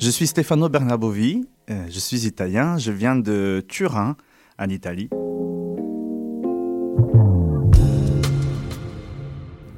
Je 0.00 0.10
suis 0.10 0.28
Stefano 0.28 0.68
Bernabovi, 0.68 1.48
euh, 1.70 1.86
je 1.90 1.98
suis 1.98 2.24
italien, 2.24 2.78
je 2.78 2.92
viens 2.92 3.16
de 3.16 3.64
Turin, 3.66 4.16
en 4.56 4.68
Italie. 4.68 5.10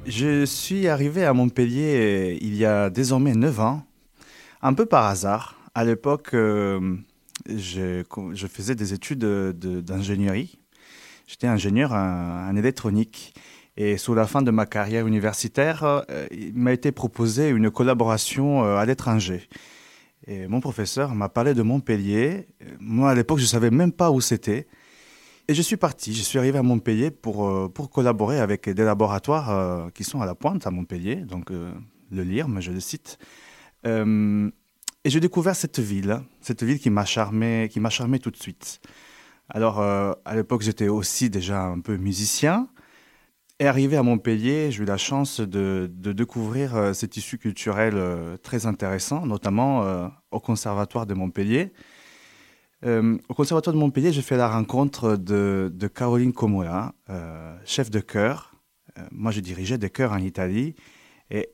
Je 0.04 0.44
suis 0.44 0.88
arrivé 0.88 1.24
à 1.24 1.32
Montpellier 1.32 2.34
euh, 2.34 2.38
il 2.42 2.54
y 2.54 2.66
a 2.66 2.90
désormais 2.90 3.34
9 3.34 3.60
ans, 3.60 3.82
un 4.60 4.74
peu 4.74 4.84
par 4.84 5.06
hasard. 5.06 5.58
À 5.74 5.84
l'époque, 5.84 6.34
euh, 6.34 6.98
je, 7.48 8.02
faisais 8.46 8.74
des 8.74 8.92
études 8.92 9.24
d'ingénierie. 9.24 10.58
J'étais 11.28 11.46
ingénieur 11.46 11.92
en, 11.92 12.54
électronique. 12.56 13.32
Et 13.78 13.96
sous 13.96 14.14
la 14.14 14.26
fin 14.26 14.42
de 14.42 14.50
ma 14.50 14.66
carrière 14.66 15.06
universitaire, 15.06 16.04
il 16.30 16.52
m'a 16.54 16.74
été 16.74 16.92
proposé 16.92 17.48
une 17.48 17.70
collaboration 17.70 18.64
à 18.64 18.84
l'étranger. 18.84 19.48
Et 20.26 20.46
mon 20.46 20.60
professeur 20.60 21.14
m'a 21.14 21.28
parlé 21.28 21.54
de 21.54 21.62
Montpellier. 21.62 22.48
Moi, 22.78 23.10
à 23.10 23.14
l'époque, 23.14 23.38
je 23.38 23.44
ne 23.44 23.48
savais 23.48 23.70
même 23.70 23.92
pas 23.92 24.10
où 24.10 24.20
c'était. 24.20 24.66
Et 25.48 25.54
je 25.54 25.62
suis 25.62 25.76
parti. 25.76 26.14
Je 26.14 26.22
suis 26.22 26.38
arrivé 26.38 26.58
à 26.58 26.62
Montpellier 26.62 27.10
pour, 27.10 27.48
euh, 27.48 27.68
pour 27.68 27.90
collaborer 27.90 28.38
avec 28.38 28.68
des 28.68 28.84
laboratoires 28.84 29.50
euh, 29.50 29.88
qui 29.90 30.04
sont 30.04 30.20
à 30.20 30.26
la 30.26 30.36
pointe 30.36 30.66
à 30.66 30.70
Montpellier, 30.70 31.16
donc 31.16 31.50
euh, 31.50 31.72
le 32.12 32.22
LIRM, 32.22 32.60
je 32.60 32.70
le 32.70 32.80
cite. 32.80 33.18
et 33.84 35.10
j'ai 35.10 35.20
découvert 35.20 35.56
cette 35.56 35.80
ville, 35.80 36.20
cette 36.40 36.62
ville 36.62 36.78
qui 36.78 36.90
m'a 36.90 37.04
charmé, 37.04 37.68
qui 37.68 37.80
m'a 37.80 37.90
charmé 37.90 38.18
tout 38.18 38.30
de 38.30 38.36
suite. 38.36 38.80
Alors, 39.48 39.80
à 39.80 40.36
l'époque, 40.36 40.62
j'étais 40.62 40.86
aussi 40.86 41.30
déjà 41.30 41.64
un 41.64 41.80
peu 41.80 41.96
musicien. 41.96 42.68
Et 43.60 43.66
arrivé 43.66 43.98
à 43.98 44.02
Montpellier, 44.02 44.70
j'ai 44.70 44.84
eu 44.84 44.86
la 44.86 44.96
chance 44.96 45.38
de, 45.42 45.86
découvrir 45.94 46.74
euh, 46.74 46.92
ces 46.94 47.08
tissus 47.08 47.36
culturels 47.36 47.92
euh, 47.94 48.38
très 48.38 48.64
intéressants, 48.64 49.26
notamment 49.26 49.84
euh, 49.84 50.08
au 50.30 50.40
Conservatoire 50.40 51.04
de 51.04 51.12
Montpellier. 51.12 51.70
au 52.86 53.34
Conservatoire 53.34 53.74
de 53.74 53.78
Montpellier, 53.78 54.12
j'ai 54.12 54.22
fait 54.22 54.38
la 54.38 54.48
rencontre 54.48 55.16
de, 55.16 55.90
Caroline 55.94 56.32
Comola, 56.32 56.94
chef 57.66 57.90
de 57.90 58.00
chœur. 58.00 58.54
moi, 59.10 59.30
je 59.30 59.40
dirigeais 59.40 59.76
des 59.76 59.90
chœurs 59.90 60.12
en 60.12 60.20
Italie 60.20 60.74
et 61.30 61.50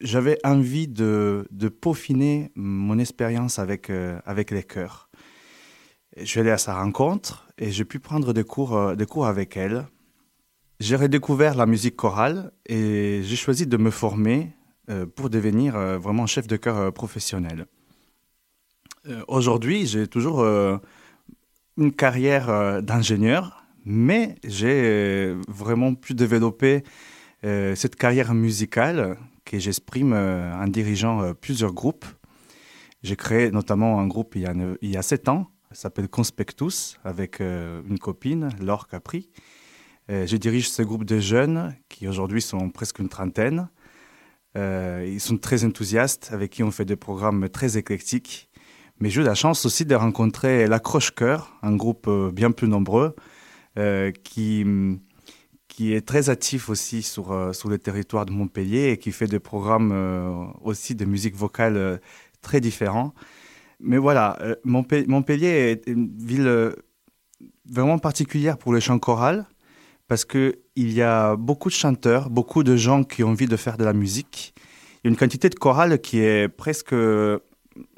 j'avais 0.00 0.38
envie 0.42 0.88
de, 0.88 1.46
peaufiner 1.82 2.52
mon 2.54 2.98
expérience 2.98 3.58
avec, 3.58 3.88
les 3.88 4.62
chœurs. 4.62 5.10
je 6.16 6.24
suis 6.24 6.40
allé 6.40 6.50
à 6.50 6.56
sa 6.56 6.74
rencontre 6.74 7.46
et 7.58 7.70
j'ai 7.70 7.84
pu 7.84 7.98
prendre 7.98 8.32
des 8.32 8.44
cours 8.44 9.26
avec 9.26 9.58
elle. 9.58 9.84
J'ai 10.80 10.96
redécouvert 10.96 11.54
la 11.56 11.66
musique 11.66 11.94
chorale 11.94 12.52
et 12.64 13.20
j'ai 13.22 13.36
choisi 13.36 13.66
de 13.66 13.76
me 13.76 13.90
former 13.90 14.48
euh, 14.88 15.04
pour 15.04 15.28
devenir 15.28 15.76
euh, 15.76 15.98
vraiment 15.98 16.26
chef 16.26 16.46
de 16.46 16.56
chœur 16.56 16.78
euh, 16.78 16.90
professionnel. 16.90 17.66
Aujourd'hui, 19.28 19.86
j'ai 19.86 20.06
toujours 20.06 20.44
une 21.78 21.92
carrière 21.92 22.82
d'ingénieur, 22.82 23.64
mais 23.86 24.34
j'ai 24.44 25.34
vraiment 25.48 25.94
pu 25.94 26.12
développer 26.12 26.82
cette 27.42 27.96
carrière 27.96 28.34
musicale 28.34 29.16
que 29.46 29.58
j'exprime 29.58 30.12
en 30.12 30.66
dirigeant 30.66 31.32
plusieurs 31.32 31.72
groupes. 31.72 32.04
J'ai 33.02 33.16
créé 33.16 33.50
notamment 33.50 34.00
un 34.00 34.06
groupe 34.06 34.36
il 34.36 34.42
y 34.42 34.46
a, 34.46 34.52
il 34.82 34.90
y 34.90 34.98
a 34.98 35.02
sept 35.02 35.30
ans, 35.30 35.46
ça 35.70 35.82
s'appelle 35.84 36.10
Conspectus, 36.10 36.98
avec 37.02 37.40
une 37.40 37.98
copine, 37.98 38.50
Laure 38.60 38.86
Capri. 38.86 39.30
Euh, 40.10 40.26
je 40.26 40.36
dirige 40.36 40.68
ce 40.68 40.82
groupe 40.82 41.04
de 41.04 41.20
jeunes 41.20 41.76
qui 41.88 42.08
aujourd'hui 42.08 42.42
sont 42.42 42.70
presque 42.70 42.98
une 42.98 43.08
trentaine. 43.08 43.68
Euh, 44.56 45.06
ils 45.06 45.20
sont 45.20 45.36
très 45.38 45.64
enthousiastes, 45.64 46.30
avec 46.32 46.50
qui 46.50 46.64
on 46.64 46.72
fait 46.72 46.84
des 46.84 46.96
programmes 46.96 47.48
très 47.48 47.78
éclectiques. 47.78 48.50
Mais 48.98 49.08
j'ai 49.08 49.20
eu 49.20 49.24
la 49.24 49.36
chance 49.36 49.64
aussi 49.64 49.84
de 49.84 49.94
rencontrer 49.94 50.66
l'Accroche-Cœur, 50.66 51.56
un 51.62 51.76
groupe 51.76 52.06
euh, 52.08 52.30
bien 52.32 52.50
plus 52.50 52.68
nombreux, 52.68 53.14
qui, 54.24 54.66
qui 55.68 55.94
est 55.94 56.06
très 56.06 56.28
actif 56.28 56.68
aussi 56.68 57.00
sur, 57.00 57.54
sur 57.54 57.70
le 57.70 57.78
territoire 57.78 58.26
de 58.26 58.32
Montpellier 58.32 58.90
et 58.90 58.98
qui 58.98 59.10
fait 59.10 59.28
des 59.28 59.38
programmes 59.38 60.52
aussi 60.60 60.94
de 60.94 61.06
musique 61.06 61.34
vocale 61.34 61.98
très 62.42 62.60
différents. 62.60 63.14
Mais 63.78 63.96
voilà, 63.96 64.38
Montpellier 64.64 65.46
est 65.46 65.86
une 65.86 66.14
ville 66.14 66.74
vraiment 67.64 67.98
particulière 67.98 68.58
pour 68.58 68.74
le 68.74 68.80
chant 68.80 68.98
choral 68.98 69.46
parce 70.10 70.24
qu'il 70.24 70.56
y 70.76 71.02
a 71.02 71.36
beaucoup 71.36 71.68
de 71.68 71.74
chanteurs, 71.74 72.30
beaucoup 72.30 72.64
de 72.64 72.74
gens 72.74 73.04
qui 73.04 73.22
ont 73.22 73.28
envie 73.28 73.46
de 73.46 73.54
faire 73.54 73.76
de 73.76 73.84
la 73.84 73.92
musique. 73.92 74.54
Il 74.56 75.00
y 75.04 75.06
a 75.06 75.10
une 75.10 75.16
quantité 75.16 75.48
de 75.48 75.54
chorales 75.54 76.00
qui 76.00 76.18
est 76.18 76.48
presque 76.48 76.92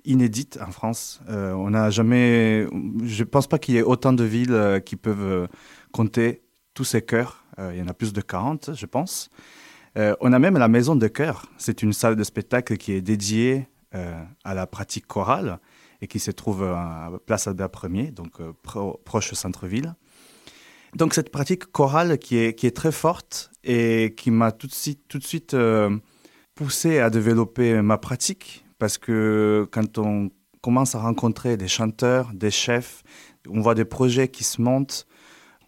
inédite 0.05 0.59
en 0.61 0.71
France. 0.73 1.23
Euh, 1.31 1.55
on 1.55 1.71
n'a 1.71 1.89
jamais, 1.89 2.67
je 3.03 3.23
ne 3.23 3.25
pense 3.25 3.47
pas 3.47 3.59
qu'il 3.59 3.77
y 3.77 3.79
ait 3.79 3.83
autant 3.83 4.13
de 4.13 4.25
villes 4.25 4.53
euh, 4.53 4.79
qui 4.79 4.97
peuvent 4.97 5.25
euh, 5.25 5.47
compter 5.91 6.43
tous 6.75 6.85
ces 6.85 7.01
chœurs. 7.01 7.47
il 7.59 7.79
y 7.79 7.83
en 7.83 7.89
a 7.89 7.95
plus 7.95 8.13
de 8.13 8.21
40, 8.21 8.75
je 8.75 8.85
pense. 8.85 9.31
on 9.97 10.33
a 10.35 10.39
même 10.39 10.59
la 10.59 10.69
maison 10.69 10.95
de 10.95 11.09
chœur. 11.09 11.47
C'est 11.57 11.83
une 11.83 11.95
salle 11.95 12.17
de 12.17 12.25
spectacle 12.25 12.77
qui 12.77 12.93
est 12.93 13.01
dédiée 13.01 13.69
à 14.45 14.55
la 14.55 14.67
pratique 14.67 15.07
chorale 15.07 15.61
et 16.03 16.07
qui 16.07 16.19
se 16.19 16.31
trouve 16.31 16.63
à 16.63 17.11
Place 17.27 17.47
Albert 17.47 17.71
Ier, 17.91 18.11
donc 18.11 18.33
proche 19.05 19.33
centre-ville. 19.33 19.95
Donc 20.95 21.15
cette 21.15 21.31
pratique 21.31 21.67
chorale 21.73 22.19
qui 22.19 22.37
est, 22.37 22.55
qui 22.55 22.67
est 22.67 22.77
très 22.77 22.93
forte 22.93 23.51
et 23.65 24.15
qui 24.17 24.31
m'a 24.31 24.53
tout 24.53 24.67
de 24.67 24.75
suite, 24.75 25.01
tout 25.09 25.19
de 25.19 25.25
suite 25.25 25.55
euh, 25.55 25.97
poussé 26.55 26.99
à 26.99 27.09
développer 27.09 27.81
ma 27.81 27.97
pratique 27.97 28.65
parce 28.79 28.99
que 28.99 29.67
quand 29.71 29.99
on 29.99 30.31
commence 30.61 30.95
à 30.95 31.01
rencontrer 31.01 31.57
des 31.57 31.69
chanteurs, 31.69 32.31
des 32.35 32.51
chefs, 32.51 33.03
on 33.49 33.61
voit 33.61 33.75
des 33.75 33.85
projets 33.85 34.29
qui 34.29 34.45
se 34.45 34.61
montent, 34.61 35.07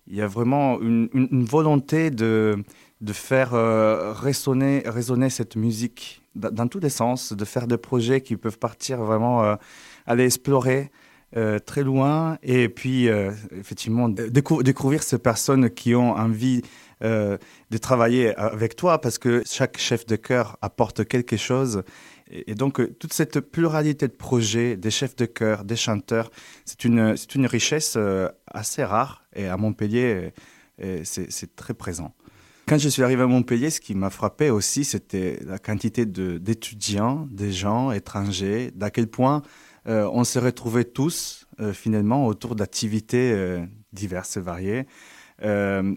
il 0.06 0.14
y 0.14 0.20
a 0.20 0.26
vraiment 0.26 0.78
une, 0.80 1.44
volonté 1.44 2.10
de, 2.10 2.62
de 3.00 3.12
faire 3.12 3.54
euh, 3.54 4.12
résonner, 4.12 4.82
résonner 4.84 5.30
cette 5.30 5.56
musique 5.56 6.22
dans, 6.34 6.68
tous 6.68 6.80
les 6.80 6.90
sens, 6.90 7.32
de 7.32 7.44
faire 7.44 7.66
des 7.66 7.78
projets 7.78 8.20
qui 8.20 8.36
peuvent 8.36 8.58
partir 8.58 8.98
vraiment, 9.02 9.44
euh, 9.44 9.56
aller 10.06 10.24
explorer 10.26 10.90
euh, 11.36 11.58
très 11.58 11.82
loin. 11.82 12.38
Et 12.44 12.68
puis 12.68 13.08
euh, 13.08 13.32
effectivement 13.58 14.08
découvrir 14.08 15.02
ces 15.02 15.18
personnes 15.18 15.68
qui 15.68 15.96
ont 15.96 16.12
envie 16.12 16.62
euh, 17.02 17.38
de 17.70 17.78
travailler 17.78 18.36
avec 18.36 18.76
toi 18.76 19.00
parce 19.00 19.18
que 19.18 19.42
chaque 19.44 19.76
chef 19.78 20.06
de 20.06 20.14
chœur 20.14 20.56
apporte 20.62 21.04
quelque 21.04 21.36
chose. 21.36 21.82
Et, 22.30 22.54
donc 22.54 22.80
toute 22.98 23.12
cette 23.12 23.40
pluralité 23.40 24.06
de 24.06 24.12
projets 24.12 24.76
des 24.76 24.92
chefs 24.92 25.16
de 25.16 25.26
chœur, 25.26 25.64
des 25.64 25.74
chanteurs, 25.74 26.30
c'est 26.64 26.84
une, 26.84 27.16
une 27.34 27.46
richesse 27.46 27.98
assez 28.46 28.84
rare. 28.84 29.24
Et 29.34 29.48
à 29.48 29.56
Montpellier 29.56 30.32
c'est, 31.02 31.56
très 31.56 31.74
présent. 31.74 32.14
Quand 32.66 32.78
je 32.78 32.88
suis 32.88 33.02
arrivé 33.02 33.22
à 33.22 33.26
Montpellier, 33.26 33.70
ce 33.70 33.80
qui 33.80 33.94
m'a 33.94 34.08
frappé 34.08 34.50
aussi, 34.50 34.84
c'était 34.84 35.38
la 35.44 35.58
quantité 35.58 36.06
d'étudiants, 36.06 37.28
des 37.30 37.52
gens 37.52 37.90
étrangers, 37.90 38.70
d'à 38.74 38.90
quel 38.90 39.08
point 39.08 39.42
euh, 39.86 40.08
on 40.12 40.24
se 40.24 40.38
retrouvait 40.38 40.84
tous 40.84 41.46
euh, 41.60 41.72
finalement 41.72 42.26
autour 42.26 42.56
d'activités 42.56 43.32
euh, 43.32 43.64
diverses 43.92 44.36
et 44.36 44.40
variées. 44.40 44.86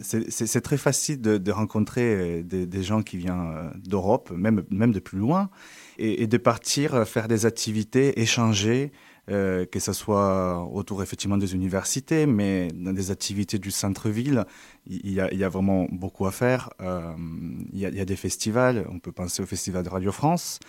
c'est 0.02 0.62
très 0.62 0.78
facile 0.78 1.22
de, 1.22 1.52
rencontrer 1.52 2.44
des, 2.44 2.84
gens 2.84 3.02
qui 3.02 3.18
viennent 3.18 3.72
d'Europe, 3.76 4.32
même, 4.32 4.64
même 4.70 4.92
de 4.92 5.00
plus 5.00 5.20
loin, 5.20 5.50
et, 5.98 6.28
de 6.28 6.38
partir 6.38 7.08
faire 7.08 7.28
des 7.28 7.46
activités, 7.46 8.20
échanger, 8.20 8.92
que 9.28 9.80
ce 9.80 9.94
soit 9.94 10.68
autour 10.74 11.02
effectivement 11.02 11.38
des 11.38 11.54
universités, 11.54 12.26
mais 12.26 12.68
dans 12.74 12.94
des 12.94 13.10
activités 13.12 13.58
du 13.58 13.72
centre-ville, 13.72 14.44
il 14.86 15.14
y, 15.14 15.22
a, 15.22 15.50
vraiment 15.50 15.88
beaucoup 15.92 16.26
à 16.26 16.32
faire. 16.32 16.70
il, 16.80 17.80
y 17.80 17.86
a, 17.86 17.90
il, 17.90 17.96
y 17.96 18.02
a, 18.02 18.06
des 18.06 18.18
festivals, 18.18 18.86
on 18.90 19.00
peut 19.00 19.14
penser 19.14 19.42
au 19.44 19.46
Festival 19.46 19.84
de 19.84 19.90
Radio 19.90 20.12
France, 20.12 20.60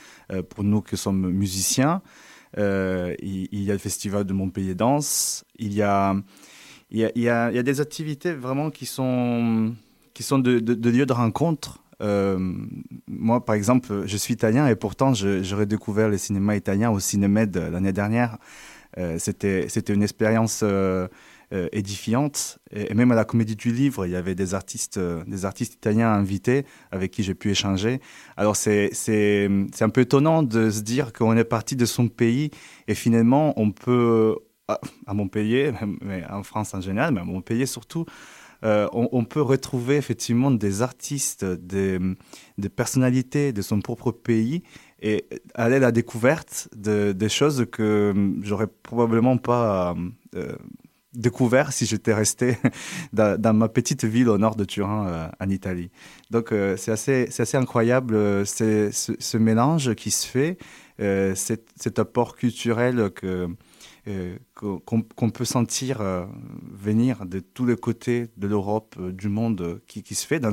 pour 0.51 0.63
nous 0.63 0.83
qui 0.83 0.97
sommes 0.97 1.31
musiciens. 1.31 2.01
Euh, 2.57 3.15
il, 3.21 3.63
y 3.63 3.71
a 3.71 3.75
le 3.75 3.79
festival 3.79 4.25
de 4.25 4.33
Montpellier 4.33 4.75
Danse. 4.75 5.45
Il 5.59 5.75
y 5.75 5.83
a, 5.83 6.15
il 6.91 6.99
y 6.99 7.05
a, 7.05 7.11
il 7.15 7.23
y 7.23 7.29
a, 7.29 7.63
des 7.63 7.81
activités 7.81 8.33
vraiment 8.33 8.71
qui 8.71 8.87
sont, 8.87 9.75
qui 10.15 10.23
sont 10.23 10.39
de, 10.39 10.59
lieux 10.89 11.07
de 11.07 11.13
rencontre. 11.13 11.83
Euh, 12.01 12.39
moi, 13.09 13.45
par 13.45 13.55
exemple, 13.55 14.05
je 14.07 14.17
suis 14.17 14.35
italien 14.35 14.69
et 14.69 14.77
pourtant, 14.77 15.13
j'aurais 15.15 15.67
découvert 15.67 16.09
le 16.09 16.17
cinéma 16.17 16.57
italien 16.57 16.91
au 16.91 17.01
Cinémed 17.01 17.57
l'année 17.57 17.93
dernière. 17.93 18.39
c'était 19.19 19.69
c'était 19.69 19.93
une 19.93 20.03
expérience 20.03 20.65
édifiante. 21.73 22.59
Et, 22.71 22.93
même 22.95 23.11
à 23.11 23.15
la 23.15 23.25
Comédie 23.25 23.57
du 23.57 23.73
Livre, 23.73 24.07
il 24.07 24.13
y 24.13 24.17
avait 24.17 24.35
des 24.35 24.55
artistes, 24.55 24.99
des 24.99 25.45
artistes 25.45 25.75
italiens 25.75 26.13
invités 26.13 26.67
avec 26.91 27.11
qui 27.11 27.23
j'ai 27.23 27.35
pu 27.35 27.51
échanger. 27.51 28.01
Alors 28.37 28.57
c'est 28.57 28.91
un 29.81 29.89
peu 29.89 30.03
étonnant 30.03 30.43
de 30.43 30.71
se 30.71 30.81
dire 30.81 31.13
qu'on 31.13 31.37
est 31.37 31.45
parti 31.45 31.77
de 31.77 31.87
son 31.87 32.09
pays 32.09 32.51
et 32.87 32.95
finalement 32.95 33.55
on 33.57 33.71
peut 33.71 34.37
à 35.07 35.15
Montpellier, 35.15 35.73
mais 36.03 36.25
en 36.31 36.43
France 36.43 36.75
en 36.75 36.81
général, 36.81 37.15
mais 37.15 37.21
à 37.21 37.25
Montpellier 37.25 37.67
surtout, 37.67 38.05
euh, 38.65 38.89
on, 38.93 39.25
peut 39.25 39.41
retrouver 39.41 39.97
effectivement 39.97 40.51
des 40.51 40.83
artistes, 40.83 41.45
des, 41.45 42.01
personnalités 42.75 43.53
de 43.53 43.63
son 43.63 43.81
propre 43.81 44.11
pays 44.11 44.65
et 45.01 45.27
aller 45.55 45.77
à 45.77 45.79
la 45.79 45.93
découverte 45.93 46.69
de, 46.75 47.13
des 47.13 47.29
choses 47.29 47.67
que 47.71 48.13
j'aurais 48.43 48.67
probablement 48.67 49.37
pas 49.37 49.95
euh, 50.35 50.57
découvert 51.19 51.73
si 51.73 51.85
j'étais 51.85 52.15
resté 52.15 52.57
dans, 53.13 53.55
ma 53.55 53.69
petite 53.69 54.05
ville 54.05 54.29
au 54.29 54.39
nord 54.39 54.57
de 54.57 54.65
Turin, 54.65 55.07
euh, 55.07 55.29
en 55.41 55.51
Italie. 55.51 55.91
Donc 56.31 56.55
c'est 56.77 56.91
assez, 56.91 57.29
assez 57.39 57.57
incroyable 57.57 58.47
ce, 58.47 58.91
ce, 58.93 59.37
mélange 59.37 59.95
qui 59.95 60.11
se 60.11 60.27
fait, 60.27 60.59
cet, 61.35 61.99
apport 61.99 62.37
culturel 62.37 63.11
que 63.11 63.49
euh, 64.09 64.39
qu'on 64.55 65.31
peut 65.31 65.45
sentir 65.45 66.01
euh, 66.01 66.25
venir 66.63 67.27
de 67.27 67.41
tous 67.41 67.67
les 67.67 67.77
côtés 67.77 68.29
de 68.39 68.47
l'Europe, 68.47 68.95
euh, 68.99 69.13
du 69.13 69.29
monde, 69.29 69.83
qui, 69.87 70.15
se 70.15 70.27
fait 70.27 70.41
dans, 70.41 70.53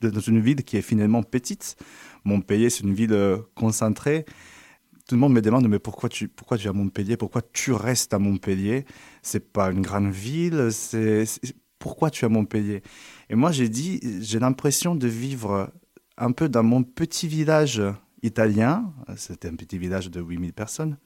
dans, 0.00 0.20
une 0.20 0.40
ville 0.40 0.62
qui 0.62 0.76
est 0.76 0.82
finalement 0.82 1.24
petite. 1.24 1.76
Montpellier, 2.24 2.70
c'est 2.70 2.84
une 2.84 2.94
ville 2.94 3.38
concentrée. 3.56 4.24
Tout 5.08 5.14
le 5.14 5.20
monde 5.20 5.32
me 5.32 5.42
demande 5.42 5.68
mais 5.68 5.78
pourquoi 5.78 6.08
tu 6.08 6.28
pourquoi 6.28 6.58
tu 6.58 6.66
es 6.66 6.70
à 6.70 6.72
Montpellier? 6.72 7.16
Pourquoi 7.16 7.42
tu 7.52 7.72
restes 7.72 8.14
à 8.14 8.18
Montpellier? 8.18 8.84
C'est 9.22 9.52
pas 9.52 9.70
une 9.70 9.82
grande 9.82 10.10
ville. 10.10 10.68
C'est 10.70 11.24
pourquoi 11.78 12.10
tu 12.10 12.24
es 12.24 12.26
à 12.26 12.28
Montpellier? 12.28 12.82
Et 13.28 13.34
moi 13.34 13.52
j'ai 13.52 13.68
dit 13.68 14.00
j'ai 14.20 14.38
l'impression 14.38 14.94
de 14.94 15.08
vivre 15.08 15.72
un 16.16 16.32
peu 16.32 16.48
dans 16.48 16.62
mon 16.62 16.82
petit 16.82 17.28
village 17.28 17.82
italien. 18.22 18.92
C'était 19.16 19.48
un 19.48 19.56
petit 19.56 19.78
village 19.78 20.10
de 20.10 20.20
8000 20.20 20.52
personnes 20.52 20.96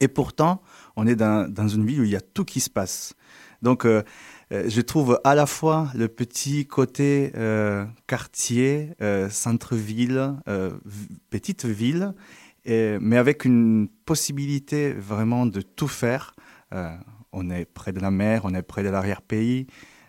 et 0.00 0.08
pourtant, 0.08 0.62
on 0.96 1.06
est 1.06 1.14
dans, 1.14 1.50
dans, 1.50 1.68
une 1.68 1.86
ville 1.86 2.00
où 2.00 2.04
il 2.04 2.10
y 2.10 2.16
a 2.16 2.20
tout 2.20 2.44
qui 2.44 2.60
se 2.60 2.70
passe. 2.70 3.14
Donc, 3.62 3.84
euh, 3.84 4.02
euh, 4.52 4.68
je 4.68 4.80
trouve 4.80 5.20
à 5.24 5.34
la 5.34 5.46
fois 5.46 5.90
le 5.94 6.08
petit 6.08 6.66
côté 6.66 7.32
euh, 7.36 7.84
quartier, 8.06 8.90
centre-ville, 9.30 10.34
petite 11.30 11.64
ville, 11.64 12.14
mais 12.66 13.16
avec 13.16 13.44
une 13.44 13.88
possibilité 14.04 14.92
vraiment 14.92 15.46
de 15.46 15.60
tout 15.60 15.88
faire. 15.88 16.34
on 17.32 17.50
est 17.50 17.64
près 17.64 17.92
de 17.92 18.00
la 18.00 18.10
mer, 18.10 18.42
on 18.44 18.54
est 18.54 18.62
près 18.62 18.82
de 18.82 18.88
l'arrière-pays, 18.88 19.66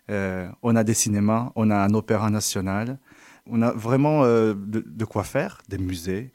on 0.09 0.75
a 0.75 0.83
des 0.83 0.93
cinémas, 0.93 1.51
on 1.55 1.69
a 1.69 1.77
un 1.77 1.93
opéra 1.93 2.29
national, 2.29 2.99
on 3.45 3.61
a 3.61 3.71
vraiment 3.71 4.23
de, 4.23 4.55
de, 4.55 5.05
quoi 5.05 5.23
faire, 5.23 5.61
des 5.69 5.77
musées. 5.77 6.31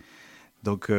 Donc, 0.62 0.90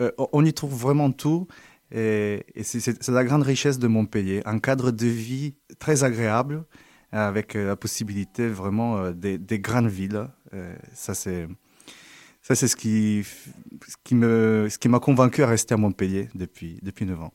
euh, 0.00 0.10
on 0.32 0.44
y 0.44 0.52
trouve 0.52 0.74
vraiment 0.74 1.10
tout. 1.12 1.46
Et, 1.90 2.44
c'est 2.62 3.08
la 3.08 3.24
grande 3.24 3.42
richesse 3.42 3.78
de 3.78 3.86
Montpellier. 3.86 4.42
Un 4.46 4.58
cadre 4.58 4.90
de 4.90 5.06
vie 5.06 5.54
très 5.78 6.04
agréable, 6.04 6.64
avec 7.12 7.56
euh, 7.56 7.66
la 7.66 7.76
possibilité 7.76 8.48
vraiment 8.48 8.98
euh, 8.98 9.12
des, 9.12 9.58
grandes 9.58 9.88
villes. 9.88 10.28
ça, 10.94 11.14
c'est. 11.14 11.48
Ça, 12.44 12.56
c'est 12.56 12.66
ce 12.66 12.74
qui, 12.74 13.24
me, 14.16 14.66
ce 14.68 14.76
qui 14.76 14.88
m'a 14.88 14.98
convaincu 14.98 15.44
à 15.44 15.46
rester 15.46 15.74
à 15.74 15.76
Montpellier 15.76 16.28
depuis, 16.34 16.80
depuis 16.82 17.06
9 17.06 17.22
ans. 17.22 17.32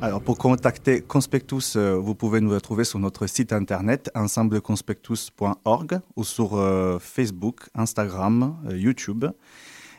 Alors, 0.00 0.22
pour 0.22 0.38
contacter 0.38 1.00
Conspectus, 1.00 1.74
euh, 1.74 1.96
vous 1.96 2.14
pouvez 2.14 2.40
nous 2.40 2.50
retrouver 2.50 2.84
sur 2.84 3.00
notre 3.00 3.26
site 3.26 3.52
internet 3.52 4.12
ensembleconspectus.org 4.14 6.00
ou 6.14 6.22
sur 6.22 6.56
euh, 6.56 7.00
Facebook, 7.00 7.62
Instagram, 7.74 8.56
euh, 8.68 8.78
YouTube. 8.78 9.24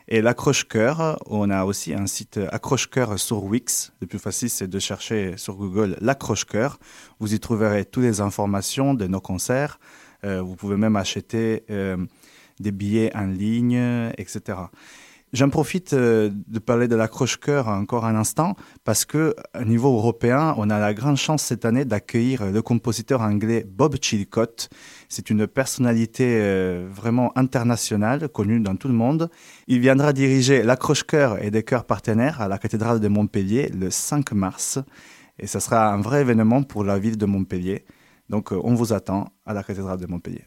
Et 0.08 0.22
l'accroche-cœur, 0.22 1.18
on 1.26 1.50
a 1.50 1.64
aussi 1.64 1.92
un 1.92 2.06
site 2.06 2.40
accroche-cœur 2.50 3.18
sur 3.18 3.44
Wix. 3.44 3.92
Le 4.00 4.06
plus 4.06 4.20
facile, 4.20 4.48
c'est 4.48 4.68
de 4.68 4.78
chercher 4.78 5.36
sur 5.36 5.56
Google 5.56 5.98
l'accroche-cœur. 6.00 6.78
Vous 7.20 7.34
y 7.34 7.40
trouverez 7.40 7.84
toutes 7.84 8.04
les 8.04 8.20
informations 8.22 8.94
de 8.94 9.06
nos 9.06 9.20
concerts. 9.20 9.78
Vous 10.26 10.56
pouvez 10.56 10.76
même 10.76 10.96
acheter 10.96 11.64
des 12.58 12.72
billets 12.72 13.14
en 13.14 13.26
ligne, 13.26 14.10
etc. 14.18 14.56
J'en 15.32 15.50
profite 15.50 15.92
euh, 15.92 16.30
de 16.46 16.58
parler 16.60 16.86
de 16.86 16.94
l'accroche-cœur 16.94 17.66
encore 17.68 18.06
un 18.06 18.14
instant 18.14 18.54
parce 18.84 19.04
que 19.04 19.34
au 19.60 19.64
niveau 19.64 19.94
européen, 19.94 20.54
on 20.56 20.70
a 20.70 20.78
la 20.78 20.94
grande 20.94 21.16
chance 21.16 21.42
cette 21.42 21.64
année 21.64 21.84
d'accueillir 21.84 22.50
le 22.50 22.62
compositeur 22.62 23.22
anglais 23.22 23.66
Bob 23.68 23.96
Chilcott. 24.00 24.70
C'est 25.08 25.28
une 25.28 25.48
personnalité 25.48 26.38
euh, 26.40 26.88
vraiment 26.90 27.36
internationale, 27.36 28.28
connue 28.28 28.60
dans 28.60 28.76
tout 28.76 28.86
le 28.86 28.94
monde. 28.94 29.28
Il 29.66 29.80
viendra 29.80 30.12
diriger 30.12 30.62
l'accroche-cœur 30.62 31.42
et 31.42 31.50
des 31.50 31.64
chœurs 31.64 31.86
partenaires 31.86 32.40
à 32.40 32.46
la 32.46 32.58
cathédrale 32.58 33.00
de 33.00 33.08
Montpellier 33.08 33.68
le 33.68 33.90
5 33.90 34.30
mars. 34.32 34.78
Et 35.40 35.48
ce 35.48 35.58
sera 35.58 35.92
un 35.92 36.00
vrai 36.00 36.20
événement 36.20 36.62
pour 36.62 36.84
la 36.84 37.00
ville 37.00 37.18
de 37.18 37.26
Montpellier. 37.26 37.84
Donc 38.28 38.52
euh, 38.52 38.60
on 38.64 38.74
vous 38.74 38.92
attend 38.92 39.28
à 39.44 39.54
la 39.54 39.62
cathédrale 39.62 39.98
de 39.98 40.06
Montpellier. 40.06 40.44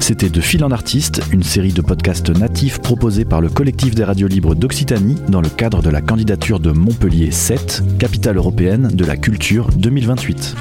C'était 0.00 0.28
De 0.28 0.40
Fil 0.40 0.64
en 0.64 0.72
Artiste, 0.72 1.22
une 1.30 1.44
série 1.44 1.72
de 1.72 1.82
podcasts 1.82 2.30
natifs 2.30 2.80
proposés 2.80 3.24
par 3.24 3.40
le 3.40 3.48
collectif 3.48 3.94
des 3.94 4.02
radios 4.02 4.26
libres 4.26 4.56
d'Occitanie 4.56 5.16
dans 5.28 5.40
le 5.40 5.48
cadre 5.48 5.82
de 5.82 5.90
la 5.90 6.00
candidature 6.00 6.58
de 6.58 6.72
Montpellier 6.72 7.30
7, 7.30 7.84
capitale 7.98 8.36
européenne 8.36 8.88
de 8.88 9.04
la 9.04 9.16
culture 9.16 9.68
2028. 9.76 10.56